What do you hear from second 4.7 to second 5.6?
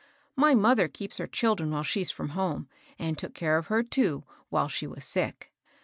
was sick.